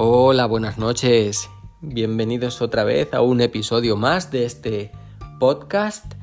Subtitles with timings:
[0.00, 1.50] Hola, buenas noches.
[1.80, 4.92] Bienvenidos otra vez a un episodio más de este
[5.40, 6.14] podcast.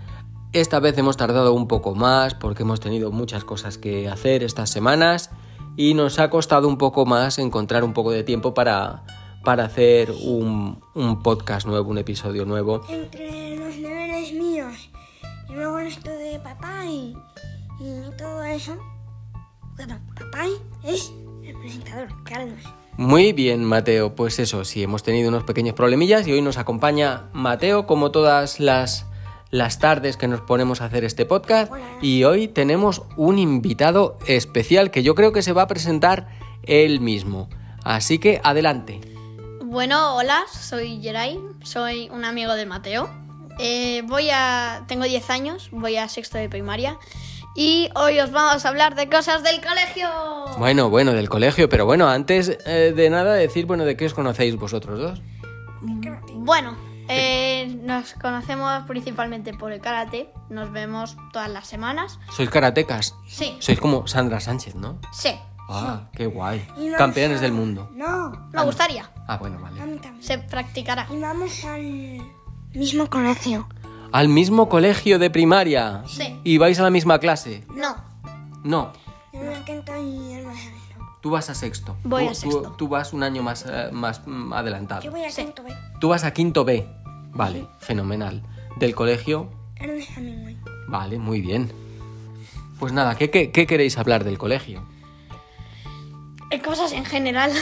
[0.54, 4.70] Esta vez hemos tardado un poco más porque hemos tenido muchas cosas que hacer estas
[4.70, 5.30] semanas
[5.76, 9.03] y nos ha costado un poco más encontrar un poco de tiempo para,
[9.44, 12.81] para hacer un, un podcast nuevo, un episodio nuevo.
[12.88, 14.89] entre los deberes míos
[15.49, 17.13] y luego esto de papá y,
[17.81, 18.77] y todo eso.
[19.76, 20.45] Bueno, papá
[20.85, 21.12] es
[21.44, 22.63] el presentador, Carlos.
[22.98, 24.16] Muy bien, Mateo.
[24.16, 28.62] Pues eso, sí, hemos tenido unos pequeños problemillas y hoy nos acompaña Mateo, como todas
[28.62, 29.05] las,
[29.52, 31.73] las tardes que nos ponemos a hacer este podcast.
[32.02, 36.30] Y hoy tenemos un invitado especial que yo creo que se va a presentar
[36.63, 37.50] él mismo.
[37.84, 39.02] Así que adelante.
[39.64, 43.09] Bueno, hola, soy Geray, soy un amigo de Mateo.
[43.59, 44.86] Eh, voy a.
[44.88, 46.98] Tengo 10 años, voy a sexto de primaria.
[47.55, 50.09] Y hoy os vamos a hablar de cosas del colegio.
[50.58, 54.14] Bueno, bueno, del colegio, pero bueno, antes eh, de nada decir, bueno, de qué os
[54.14, 55.22] conocéis vosotros dos.
[56.34, 56.75] Bueno,
[57.08, 60.30] eh, nos conocemos principalmente por el karate.
[60.50, 62.20] Nos vemos todas las semanas.
[62.36, 63.16] Sois karatecas.
[63.28, 65.00] Sí, Sois como Sandra Sánchez, ¿no?
[65.14, 65.31] sí,
[65.67, 66.59] Ah, qué guay.
[66.78, 67.90] Y vamos Campeones a- del mundo.
[67.95, 69.09] No, me gustaría.
[69.28, 69.81] Ah, bueno, vale.
[69.81, 70.22] a mí también.
[70.22, 71.08] Se practicará.
[71.12, 72.22] Y vamos al
[72.73, 73.67] mismo colegio.
[74.16, 76.02] Al mismo colegio de primaria.
[76.08, 76.39] Sí.
[76.45, 77.66] ¿Y vais a la misma clase?
[77.75, 77.97] No,
[78.63, 78.94] No,
[81.22, 81.97] tú vas a sexto.
[82.05, 82.75] Voy Tú- a tú- sexto.
[82.77, 85.11] Tú, vas un año más, eh, más mm, Yo adelantado.
[85.11, 85.73] voy a quinto B.
[85.99, 86.88] Tú vas a quinto B.
[87.33, 88.41] Vale, fenomenal.
[88.77, 89.49] Del colegio.
[89.75, 90.57] Ernest Hemingway.
[90.88, 91.73] Vale, muy bien.
[92.79, 94.81] Pues nada, ¿qué, qué, qué queréis hablar del colegio?
[96.52, 97.52] Eh, cosas en general.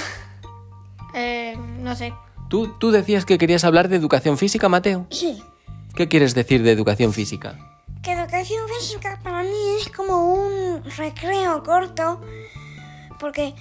[1.15, 2.11] Eh, no sé.
[2.49, 5.05] ¿Tú, tú decías que querías hablar de educación física, Mateo.
[5.11, 5.43] Sí.
[5.95, 7.55] ¿Qué quieres decir de educación física?
[8.01, 12.19] Que educación física para mí es como un recreo corto.
[13.19, 13.53] Porque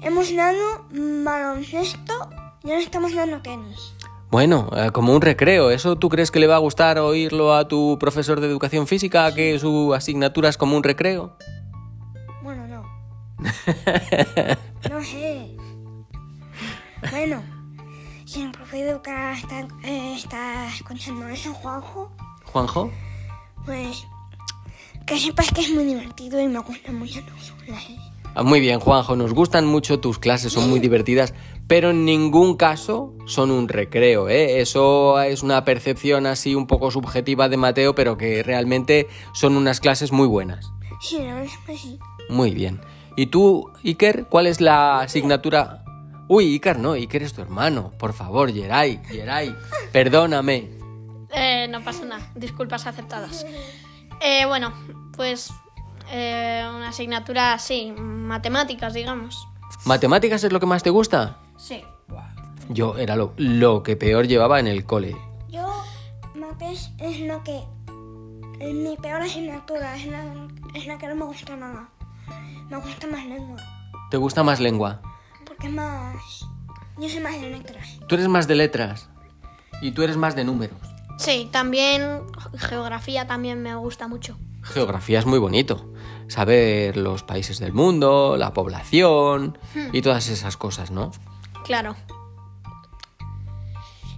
[0.00, 2.30] hemos dado baloncesto
[2.62, 3.94] y ahora estamos dando tenis.
[4.30, 7.66] Bueno, eh, como un recreo, ¿eso tú crees que le va a gustar oírlo a
[7.66, 11.36] tu profesor de educación física, que su asignatura es como un recreo?
[12.40, 12.82] Bueno, no.
[14.88, 15.56] no sé.
[17.10, 17.42] Bueno,
[18.30, 22.12] si el profe de educar está, eh, está escuchando eso, Juanjo,
[22.44, 22.88] Juanjo.
[23.66, 24.06] pues
[25.04, 27.20] que sepas que es muy divertido y me gusta mucho
[27.66, 27.96] clases.
[28.36, 31.34] Ah, Muy bien, Juanjo, nos gustan mucho tus clases, son muy divertidas,
[31.66, 34.60] pero en ningún caso son un recreo, ¿eh?
[34.60, 39.80] Eso es una percepción así un poco subjetiva de Mateo, pero que realmente son unas
[39.80, 40.70] clases muy buenas.
[41.00, 41.98] Sí, la verdad es que sí.
[42.28, 42.80] Muy bien.
[43.16, 45.82] ¿Y tú, Iker, cuál es la asignatura?
[46.32, 47.90] Uy, Iker no, Iker es tu hermano.
[47.98, 49.52] Por favor, Geray, Geray,
[49.90, 50.70] perdóname.
[51.34, 53.44] Eh, no pasa nada, disculpas aceptadas.
[54.20, 54.72] Eh, bueno,
[55.16, 55.52] pues
[56.12, 59.48] eh, una asignatura así, matemáticas, digamos.
[59.86, 61.38] ¿Matemáticas es lo que más te gusta?
[61.56, 61.82] Sí.
[62.68, 65.16] Yo era lo, lo que peor llevaba en el cole.
[65.48, 65.68] Yo,
[66.36, 67.60] mates es lo que
[68.60, 71.88] es mi peor asignatura, es la, es la que no me gusta nada.
[72.68, 73.56] Me gusta más lengua,
[74.12, 75.02] ¿Te gusta más lengua?
[75.60, 76.46] Porque es más...
[76.96, 77.98] Yo soy más de letras.
[78.06, 79.08] Tú eres más de letras
[79.82, 80.78] y tú eres más de números.
[81.18, 82.22] Sí, también
[82.56, 84.38] geografía también me gusta mucho.
[84.62, 85.92] Geografía es muy bonito.
[86.28, 89.58] Saber los países del mundo, la población
[89.92, 91.10] y todas esas cosas, ¿no?
[91.64, 91.94] Claro.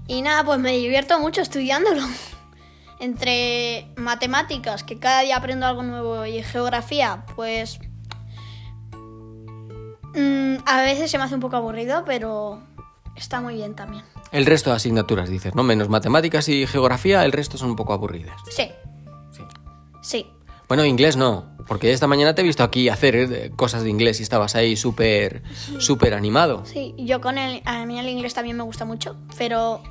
[0.06, 2.02] Y nada, pues me divierto mucho estudiándolo.
[3.00, 7.81] Entre matemáticas, que cada día aprendo algo nuevo, y geografía, pues...
[10.14, 12.62] mm, a veces se me hace un poco aburrido, pero
[13.16, 14.04] está muy bien también.
[14.30, 15.62] El resto de asignaturas, dices, ¿no?
[15.62, 18.40] Menos matemáticas y geografía, el resto son un poco aburridas.
[18.50, 18.70] Sí,
[19.30, 19.42] Sí.
[20.02, 20.26] sí.
[20.68, 24.20] Bueno, inglés no, porque esta mañana te he visto aquí hacer eh, cosas de inglés
[24.20, 25.42] y estabas ahí súper,
[25.78, 26.64] súper animado.
[26.64, 29.82] Sí, yo con el, a mí el inglés también me gusta mucho, pero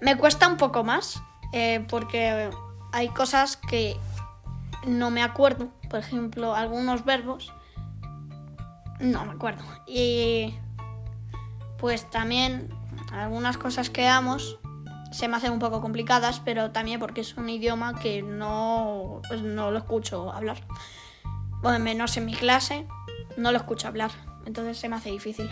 [0.00, 1.22] me cuesta un poco más
[1.52, 2.50] eh, porque
[2.92, 3.96] hay cosas que
[4.84, 5.68] no me acuerdo.
[5.88, 7.52] Por ejemplo, algunos verbos
[9.00, 9.62] no me acuerdo.
[9.86, 10.54] Y
[11.78, 12.68] pues también
[13.12, 14.58] algunas cosas que damos
[15.10, 19.42] se me hacen un poco complicadas, pero también porque es un idioma que no, pues
[19.42, 20.58] no lo escucho hablar.
[21.62, 22.86] Bueno, menos en mi clase,
[23.36, 24.12] no lo escucho hablar.
[24.46, 25.50] Entonces se me hace difícil.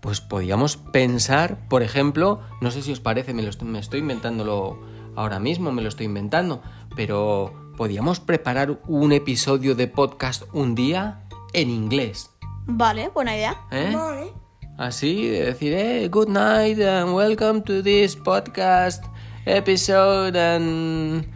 [0.00, 4.78] Pues podíamos pensar, por ejemplo, no sé si os parece, me, lo me estoy inventándolo
[5.16, 6.62] ahora mismo, me lo estoy inventando,
[6.94, 12.35] pero podíamos preparar un episodio de podcast un día en inglés.
[12.66, 13.56] Vale, buena idea.
[13.70, 13.92] ¿eh?
[13.94, 14.32] Vale.
[14.76, 19.02] Así, de decir, eh, good night and welcome to this podcast
[19.46, 21.26] episode and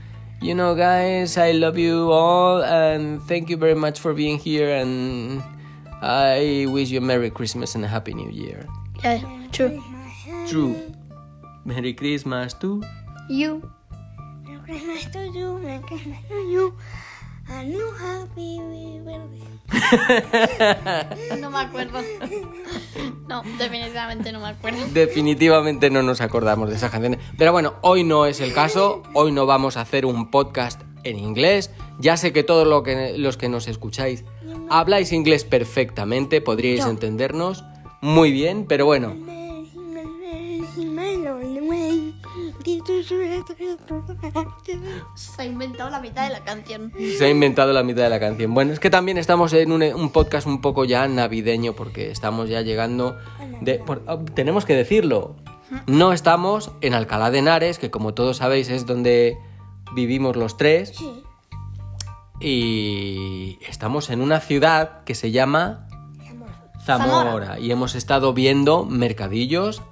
[0.42, 4.68] you know guys, I love you all and thank you very much for being here
[4.74, 5.42] and
[6.02, 8.66] I wish you a Merry Christmas and a Happy New Year.
[9.02, 9.22] Yeah,
[9.52, 9.82] true.
[10.48, 10.76] True.
[11.64, 12.82] Merry Christmas to
[13.30, 13.62] You.
[14.44, 16.74] Merry Christmas to you, Merry Christmas to you.
[17.50, 18.60] A new happy
[19.04, 19.40] birthday.
[21.40, 21.98] No me acuerdo.
[23.28, 24.78] No, definitivamente no me acuerdo.
[24.92, 27.20] Definitivamente no nos acordamos de esas canciones.
[27.36, 29.02] Pero bueno, hoy no es el caso.
[29.14, 31.70] Hoy no vamos a hacer un podcast en inglés.
[31.98, 34.24] Ya sé que todos lo que, los que nos escucháis
[34.68, 37.64] habláis inglés perfectamente, podríais entendernos
[38.00, 39.14] muy bien, pero bueno,
[45.14, 46.92] Se ha inventado la mitad de la canción.
[47.18, 48.54] se ha inventado la mitad de la canción.
[48.54, 52.48] Bueno, es que también estamos en un, un podcast un poco ya navideño porque estamos
[52.48, 53.18] ya llegando...
[53.60, 55.36] De, por- oh, tenemos que decirlo.
[55.86, 59.36] No estamos en Alcalá de Henares, que como todos sabéis es donde
[59.94, 60.92] vivimos los tres.
[60.96, 61.22] Sí,
[62.40, 65.86] Y estamos en una ciudad que se llama
[66.28, 66.48] amor.
[66.84, 67.12] Zamora.
[67.30, 67.58] Zamora.
[67.60, 69.82] Y hemos estado viendo mercadillos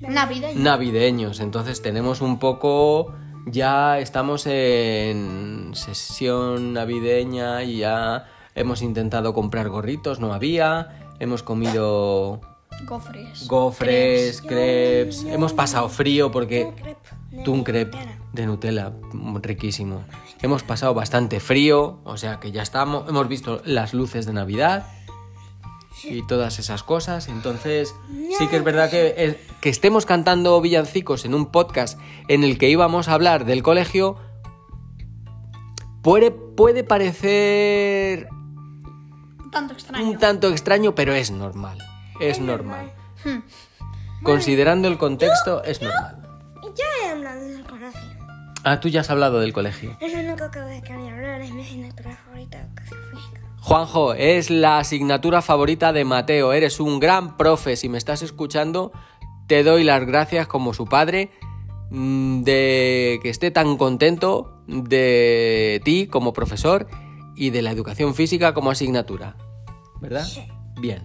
[0.00, 0.60] Navideño.
[0.60, 1.40] navideños.
[1.40, 3.14] Entonces tenemos un poco.
[3.46, 11.10] Ya estamos en sesión navideña y ya hemos intentado comprar gorritos, no había.
[11.20, 12.40] Hemos comido
[12.86, 13.46] Gofres.
[13.46, 15.24] gofres, crepes.
[15.24, 16.72] Hemos pasado frío porque.
[17.46, 17.98] Un crepe
[18.32, 18.92] de Nutella.
[19.42, 20.04] riquísimo.
[20.40, 23.08] Hemos pasado bastante frío, o sea que ya estamos.
[23.08, 24.86] Hemos visto las luces de Navidad
[26.08, 27.28] y todas esas cosas.
[27.28, 27.94] Entonces,
[28.38, 31.98] sí que es verdad que, es- que estemos cantando villancicos en un podcast
[32.28, 34.16] en el que íbamos a hablar del colegio.
[36.02, 40.04] Puede, puede parecer Un tanto extraño.
[40.10, 41.78] un tanto extraño, pero es normal.
[42.20, 42.92] Es normal.
[43.24, 43.38] Hmm.
[44.22, 46.20] Considerando el contexto, es normal.
[46.76, 48.00] Ya he hablado del colegio.
[48.64, 49.96] Ah, tú ya has hablado del colegio.
[50.00, 53.40] Es lo único que quería hablar, es mi asignatura favorita, educación física.
[53.64, 56.52] Juanjo, es la asignatura favorita de Mateo.
[56.52, 57.76] Eres un gran profe.
[57.76, 58.92] Si me estás escuchando,
[59.46, 61.30] te doy las gracias como su padre
[61.90, 66.86] mm, de que esté tan contento de ti como profesor
[67.36, 69.34] y de la educación física como asignatura.
[69.98, 70.26] ¿Verdad?
[70.26, 70.46] Sí.
[70.78, 71.02] Bien.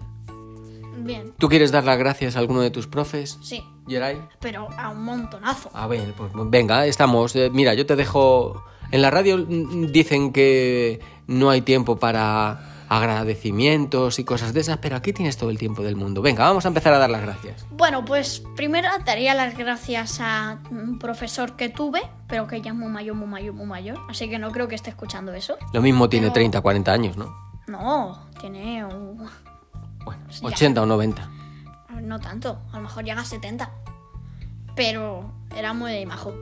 [0.98, 1.32] Bien.
[1.38, 3.64] ¿Tú quieres dar las gracias a alguno de tus profes, Sí.
[3.88, 4.20] Geray?
[4.38, 5.70] Pero a un montonazo.
[5.72, 7.34] A ver, pues venga, estamos.
[7.36, 8.62] Eh, mira, yo te dejo.
[8.92, 14.78] En la radio mm, dicen que no hay tiempo para agradecimientos y cosas de esas,
[14.78, 16.22] pero aquí tienes todo el tiempo del mundo.
[16.22, 17.64] Venga, vamos a empezar a dar las gracias.
[17.70, 22.76] Bueno, pues primero daría las gracias a un profesor que tuve, pero que ya es
[22.76, 23.96] muy mayor, muy mayor, muy mayor.
[24.08, 25.56] Así que no creo que esté escuchando eso.
[25.72, 27.32] Lo mismo tiene Pero- 30, 40 años, ¿no?
[27.68, 29.18] No, tiene un...
[30.04, 30.48] Bueno, Ya.
[30.48, 31.30] 80 o 90.
[32.02, 33.70] No tanto, a lo mejor llega a 70.
[34.74, 36.34] Pero era muy majo.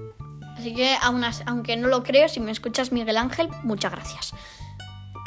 [0.57, 4.33] Así que aún as- aunque no lo creo, si me escuchas Miguel Ángel, muchas gracias.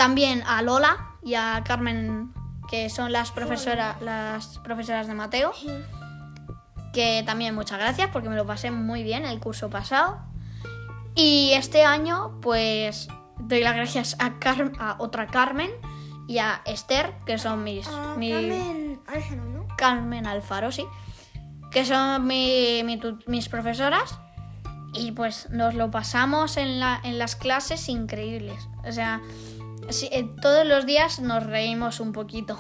[0.02, 2.34] También a Lola y a Carmen,
[2.68, 5.52] que son las, profesora, las profesoras de Mateo,
[6.92, 10.18] que también muchas gracias porque me lo pasé muy bien el curso pasado.
[11.14, 15.70] Y este año, pues doy las gracias a, Car- a otra Carmen
[16.28, 17.88] y a Esther, que son mis...
[17.88, 19.68] Ah, mi- Carmen Ángelo, ¿no?
[19.78, 20.86] Carmen Alfaro, sí.
[21.70, 24.18] Que son mi- mi tu- mis profesoras.
[24.94, 28.68] Y pues nos lo pasamos en, la, en las clases increíbles.
[28.84, 29.22] O sea,
[30.42, 32.58] todos los días nos reímos un poquito.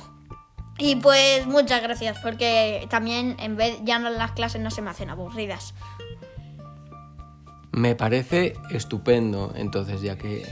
[0.77, 4.89] Y pues muchas gracias, porque también en vez ya no las clases no se me
[4.89, 5.73] hacen aburridas.
[7.71, 10.45] Me parece estupendo, entonces, ya que.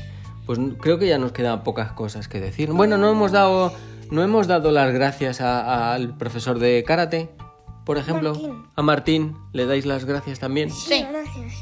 [0.46, 2.72] Pues creo que ya nos quedan pocas cosas que decir.
[2.72, 3.74] Bueno, no hemos dado.
[4.12, 7.30] No hemos dado las gracias a- a- al profesor de karate,
[7.86, 8.34] por ejemplo.
[8.34, 8.64] Martín.
[8.76, 10.72] A Martín, ¿le dais las gracias también?
[10.72, 11.06] Sí.
[11.08, 11.54] Gracias.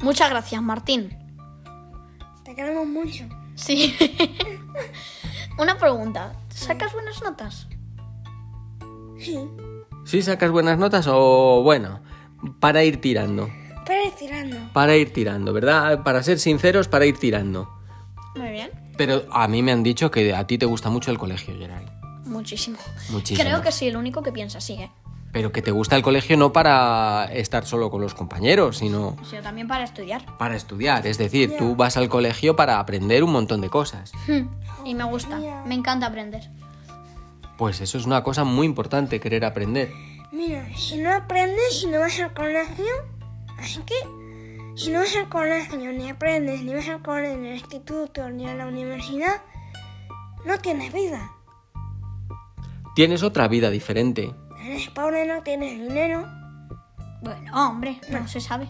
[0.00, 1.16] Muchas gracias, Martín.
[2.44, 3.24] Te queremos mucho.
[3.54, 3.96] Sí.
[5.58, 6.34] Una pregunta.
[6.48, 7.68] ¿Sacas buenas notas?
[9.18, 9.38] Sí.
[10.04, 12.00] ¿Sí sacas buenas notas o bueno?
[12.60, 13.48] Para ir tirando.
[13.86, 14.56] Pero tirando.
[14.72, 16.02] Para ir tirando, ¿verdad?
[16.02, 17.70] Para ser sinceros, para ir tirando.
[18.36, 18.70] Muy bien.
[18.96, 21.84] Pero a mí me han dicho que a ti te gusta mucho el colegio, Geray.
[22.24, 22.78] Muchísimo.
[23.10, 23.48] Muchísimo.
[23.48, 24.90] Creo que soy el único que piensa así, ¿eh?
[25.34, 29.42] Pero que te gusta el colegio no para estar solo con los compañeros, sino Sino
[29.42, 30.24] también para estudiar.
[30.38, 31.06] para estudiar.
[31.08, 34.12] Es decir, tú vas al colegio para aprender un montón de cosas.
[34.28, 34.46] Hmm,
[34.86, 36.48] Y me gusta, me encanta aprender.
[37.58, 39.90] Pues eso es una cosa muy importante, querer aprender.
[40.32, 42.86] Mira, si no aprendes, si no vas al colegio,
[43.58, 43.94] así que
[44.76, 48.48] si no vas al colegio, ni aprendes, ni vas al colegio, ni al instituto, ni
[48.48, 49.42] a la universidad,
[50.46, 51.30] no tienes vida.
[52.94, 54.32] Tienes otra vida diferente.
[54.64, 56.26] Eres pobre, no tienes dinero.
[57.20, 58.66] Bueno, hombre, no se sabe.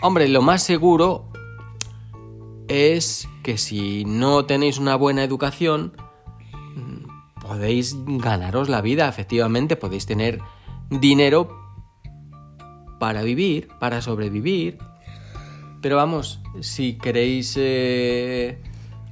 [0.00, 1.30] Hombre, lo más seguro
[2.66, 5.94] es que si no tenéis una buena educación,
[6.74, 10.40] mm, podéis ganaros la vida, efectivamente, podéis tener
[10.88, 11.60] dinero
[12.98, 14.78] para vivir, para sobrevivir.
[15.82, 18.62] Pero vamos, si queréis eh,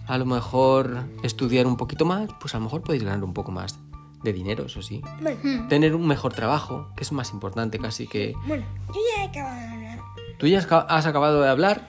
[0.07, 3.53] a lo mejor estudiar un poquito más, pues a lo mejor podéis ganar un poco
[3.53, 3.79] más
[4.23, 5.03] de dinero, eso sí.
[5.21, 8.35] Bueno, Tener un mejor trabajo, que es más importante casi que...
[8.47, 9.99] bueno, yo ya he acabado de hablar.
[10.39, 11.89] ¿Tú ya has ca- has acabado de hablar?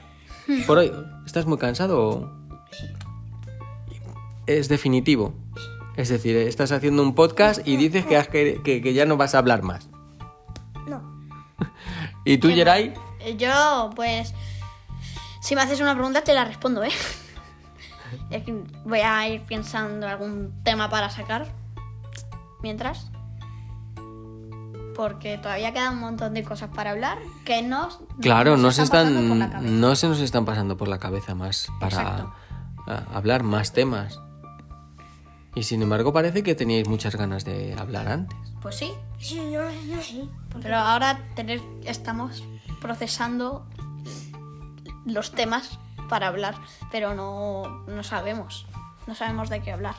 [0.68, 0.92] Por hoy,
[1.26, 2.32] ¿estás muy cansado o...?
[4.48, 5.34] Es definitivo.
[5.96, 9.18] Es decir, estás haciendo un podcast y dices que, has que, que- que ya no
[9.18, 9.90] vas a hablar más.
[10.88, 11.02] No.
[12.26, 12.94] ¿Y tú, Geray?
[13.38, 14.34] Yo, pues,
[15.42, 16.90] si me haces una pregunta te la respondo, ¿eh?
[18.86, 21.48] Voy a ir pensando algún tema para sacar
[22.62, 23.10] mientras.
[24.96, 27.90] Porque todavía queda un montón de cosas para hablar que no.
[28.20, 32.28] Claro, no se están, no se nos están pasando por la cabeza más para
[33.14, 34.20] hablar más temas.
[35.56, 38.38] Y sin embargo parece que teníais muchas ganas de hablar antes.
[38.62, 40.30] Pues sí, Sí, yo, yo sí.
[40.62, 42.44] pero ahora tener, estamos
[42.80, 43.66] procesando
[45.06, 46.56] los temas para hablar,
[46.92, 48.68] pero no, no sabemos.
[49.08, 49.96] No sabemos de qué hablar.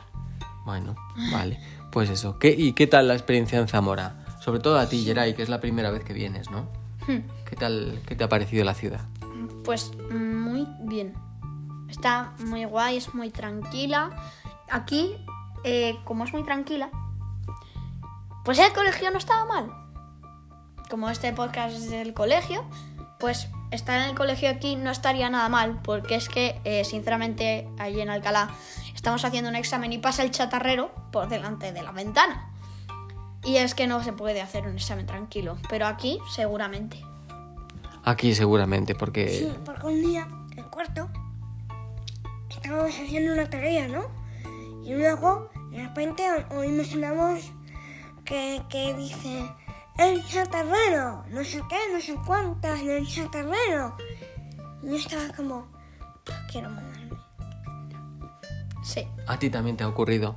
[0.65, 0.95] Bueno,
[1.31, 1.59] vale.
[1.93, 2.39] Pues eso.
[2.39, 4.25] ¿Qué, ¿Y qué tal la experiencia en Zamora?
[4.41, 6.67] Sobre todo a ti, Geray, que es la primera vez que vienes, ¿no?
[7.07, 7.19] Hmm.
[7.47, 9.01] ¿Qué tal, qué te ha parecido la ciudad?
[9.63, 11.13] Pues muy bien.
[11.87, 14.09] Está muy guay, es muy tranquila.
[14.71, 15.15] Aquí,
[15.63, 16.89] eh, como es muy tranquila,
[18.43, 19.71] pues el colegio no estaba mal.
[20.89, 22.65] Como este podcast es del colegio,
[23.19, 27.69] pues estar en el colegio aquí no estaría nada mal, porque es que, eh, sinceramente,
[27.77, 28.49] allí en Alcalá
[29.03, 32.49] estamos haciendo un examen y pasa el chatarrero por delante de la ventana.
[33.43, 37.03] Y es que no se puede hacer un examen tranquilo, pero aquí seguramente.
[38.05, 39.51] Aquí seguramente, Sí, porque...
[39.65, 41.09] porque un día, en cuarto,
[42.49, 44.05] estábamos haciendo una tarea, ¿no?
[44.85, 47.51] Y luego, de repente, oímos una voz
[48.23, 49.51] que, que dice,
[49.97, 53.97] el chatarrero, no sé qué, no sé cuántas, el chatarrero.
[54.81, 55.67] Y yo estaba como,
[56.49, 56.92] quiero mandarme.
[58.83, 60.35] Sí, A ti también te ha ocurrido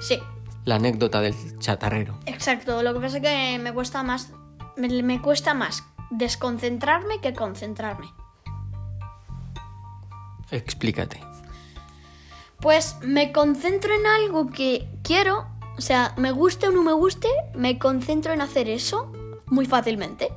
[0.00, 0.18] sí.
[0.64, 2.18] la anécdota del chatarrero.
[2.26, 4.32] Exacto, lo que pasa es que me cuesta más
[4.76, 8.12] me, me cuesta más desconcentrarme que concentrarme.
[10.50, 11.20] Explícate.
[12.60, 17.28] Pues me concentro en algo que quiero, o sea, me guste o no me guste,
[17.54, 19.10] me concentro en hacer eso
[19.46, 20.32] muy fácilmente.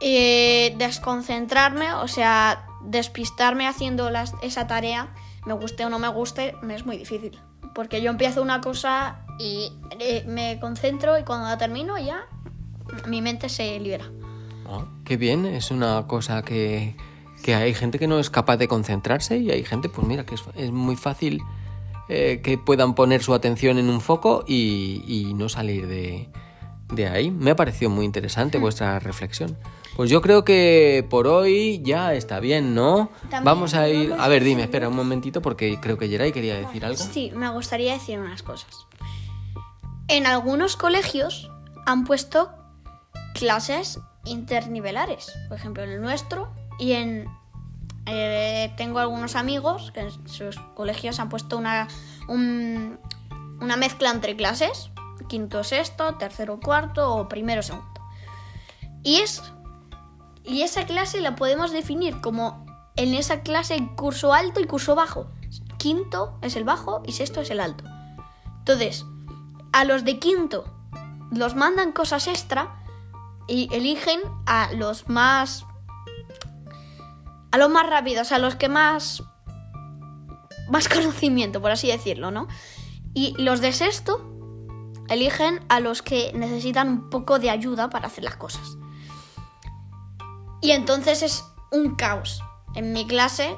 [0.00, 5.14] Y desconcentrarme, o sea, despistarme haciendo las- esa tarea,
[5.46, 7.38] me guste o no me guste, me es muy difícil.
[7.74, 12.26] Porque yo empiezo una cosa y eh, me concentro y cuando la termino ya
[13.08, 14.04] mi mente se libera.
[14.66, 16.94] Ah, qué bien, es una cosa que,
[17.42, 20.34] que hay gente que no es capaz de concentrarse y hay gente, pues mira, que
[20.34, 21.40] es, es muy fácil
[22.08, 26.28] eh, que puedan poner su atención en un foco y, y no salir de,
[26.92, 27.30] de ahí.
[27.30, 29.56] Me ha parecido muy interesante vuestra reflexión.
[29.96, 33.10] Pues yo creo que por hoy ya está bien, ¿no?
[33.22, 34.14] También vamos a ir...
[34.18, 36.96] A ver, dime, espera un momentito porque creo que Geray quería decir algo.
[37.02, 38.86] Sí, me gustaría decir unas cosas.
[40.08, 41.50] En algunos colegios
[41.86, 42.50] han puesto
[43.34, 47.26] clases internivelares, por ejemplo en el nuestro, y en
[48.06, 51.86] eh, tengo algunos amigos que en sus colegios han puesto una
[52.28, 52.98] un-
[53.60, 54.90] una mezcla entre clases,
[55.28, 57.88] quinto sexto, tercero cuarto o primero segundo.
[59.04, 59.42] Y es
[60.44, 65.30] y esa clase la podemos definir como en esa clase curso alto y curso bajo.
[65.78, 67.84] Quinto es el bajo y sexto es el alto.
[68.58, 69.04] Entonces,
[69.72, 70.64] a los de quinto
[71.30, 72.84] los mandan cosas extra
[73.48, 75.66] y eligen a los más
[77.50, 79.22] a los más rápidos, a los que más
[80.68, 82.48] más conocimiento, por así decirlo, ¿no?
[83.14, 84.28] Y los de sexto
[85.08, 88.78] eligen a los que necesitan un poco de ayuda para hacer las cosas.
[90.62, 92.42] Y entonces es un caos.
[92.74, 93.54] En mi clase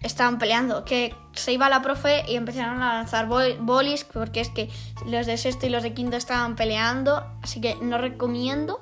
[0.00, 4.48] estaban peleando, que se iba la profe y empezaron a lanzar bol- bolis, porque es
[4.50, 4.68] que
[5.06, 8.78] los de sexto y los de quinto estaban peleando, así que no recomiendo,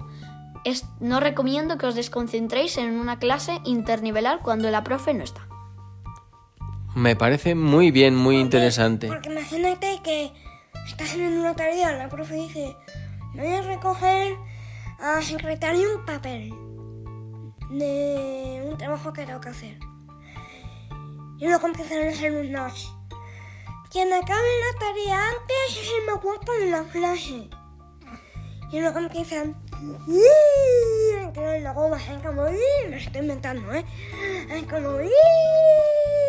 [0.64, 5.46] es, no recomiendo que os desconcentréis en una clase internivelar cuando la profe no está.
[6.94, 9.08] Me parece muy bien, muy interesante.
[9.08, 10.32] Porque imagínate que
[10.86, 12.74] estás en una tarea, la profe dice,
[13.34, 14.34] voy a recoger
[14.98, 16.52] a la secretaria un papel
[17.70, 19.78] de un trabajo que tengo que hacer.
[21.38, 22.92] Y luego empiezan los alumnos.
[23.90, 27.48] Quien acabe la tarea antes es el más guapo de la clase.
[28.72, 29.56] Y luego empiezan...
[31.34, 32.44] Que luego bajan como...
[32.44, 33.84] Me lo estoy inventando, ¿eh?
[34.50, 34.98] Es como...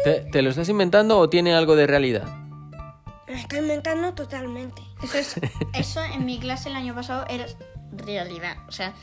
[0.03, 2.27] ¿Te, te lo estás inventando o tiene algo de realidad?
[3.27, 4.81] Me lo estoy inventando totalmente.
[5.01, 5.35] Eso, es,
[5.73, 7.45] eso en mi clase el año pasado era
[7.91, 8.57] realidad.
[8.67, 8.93] O sea,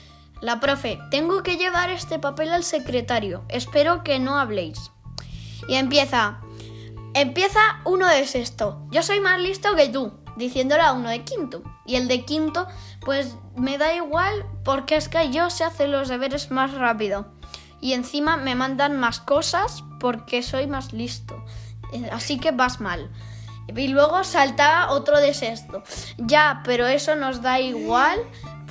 [0.44, 3.46] la profe, tengo que llevar este papel al secretario.
[3.48, 4.90] Espero que no habléis.
[5.68, 6.42] Y empieza.
[7.14, 8.86] Empieza uno de sexto.
[8.90, 10.12] Yo soy más listo que tú.
[10.36, 11.62] Diciéndole a uno de quinto.
[11.86, 12.66] Y el de quinto,
[13.00, 17.24] pues me da igual porque es que yo sé hacer los deberes más rápido.
[17.80, 21.42] Y encima me mandan más cosas porque soy más listo.
[21.94, 23.10] Eh, Así que vas mal.
[23.74, 25.82] Y luego salta otro de sexto.
[26.18, 28.20] Ya, pero eso nos da igual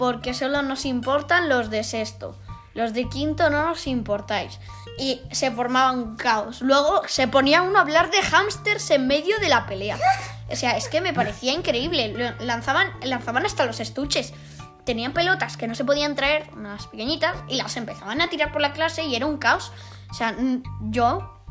[0.04, 2.38] porque solo nos importan los de sexto.
[2.74, 4.60] Los de quinto no nos importáis.
[5.00, 6.62] Y se formaba un caos.
[6.62, 9.98] Luego se ponía uno a hablar de hámsters en medio de la pelea.
[10.50, 12.36] O sea, es que me parecía increíble.
[12.42, 14.34] Lanzaban, lanzaban hasta los estuches.
[14.84, 18.60] Tenían pelotas que no se podían traer, unas pequeñitas, y las empezaban a tirar por
[18.60, 19.72] la clase y era un caos.
[20.12, 20.36] O sea,
[20.82, 21.42] yo,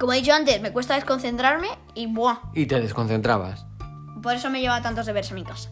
[0.00, 2.38] como he dicho antes, me cuesta desconcentrarme y ¡buah!
[2.54, 3.66] Y te desconcentrabas.
[4.22, 5.68] Por eso me lleva tantos deberes a mi casa.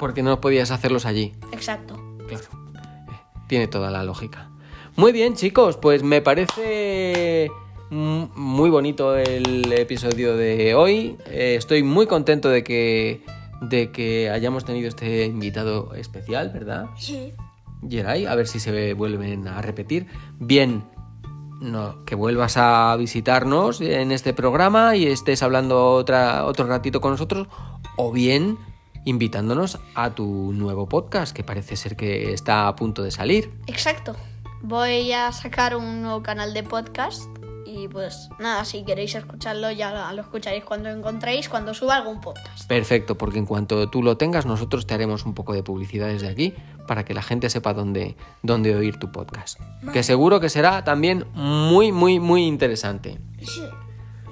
[0.00, 1.34] Porque no podías hacerlos allí.
[1.52, 1.94] Exacto.
[2.26, 2.44] Claro.
[2.74, 3.16] Eh,
[3.48, 4.50] Tiene toda la lógica.
[4.96, 7.50] Muy bien, chicos, pues me parece
[7.90, 11.18] mm, muy bonito el episodio de hoy.
[11.26, 13.22] Eh, estoy muy contento de que,
[13.60, 16.86] de que hayamos tenido este invitado especial, ¿verdad?
[16.96, 17.34] Sí.
[17.86, 20.06] Geray, a ver si se vuelven a repetir.
[20.38, 20.82] Bien,
[21.60, 27.10] no, que vuelvas a visitarnos en este programa y estés hablando otra, otro ratito con
[27.12, 27.48] nosotros,
[27.96, 28.56] o bien
[29.04, 33.52] invitándonos a tu nuevo podcast, que parece ser que está a punto de salir.
[33.66, 34.16] Exacto.
[34.62, 37.28] Voy a sacar un nuevo canal de podcast
[37.72, 42.66] y pues nada, si queréis escucharlo ya lo escucharéis cuando encontréis, cuando suba algún podcast.
[42.66, 46.28] Perfecto, porque en cuanto tú lo tengas, nosotros te haremos un poco de publicidad desde
[46.28, 46.54] aquí
[46.86, 49.60] para que la gente sepa dónde, dónde oír tu podcast.
[49.92, 53.18] Que seguro que será también muy, muy, muy interesante.
[53.40, 53.62] Sí.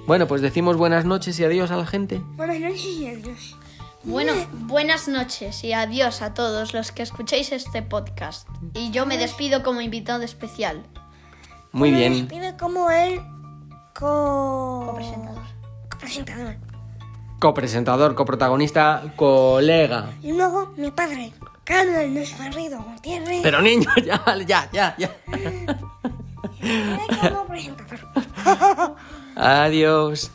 [0.07, 2.21] Bueno, pues decimos buenas noches y adiós a la gente.
[2.37, 3.57] Buenas noches y adiós.
[4.05, 8.49] Bueno, buenas noches y adiós a todos los que escuchéis este podcast.
[8.75, 10.85] Y yo me despido como invitado especial.
[11.73, 12.13] Muy Me bien.
[12.29, 13.21] despido como el
[13.95, 14.85] co...
[14.87, 15.43] Copresentador.
[15.91, 16.57] copresentador.
[17.41, 20.11] Copresentador, coprotagonista, colega.
[20.23, 21.33] Y luego mi padre,
[21.65, 25.11] Carlos Luis Barrido Gutiérrez, Pero niño, ya, ya, ya, ya.
[27.31, 28.01] como presentador.
[29.37, 30.31] Adiós.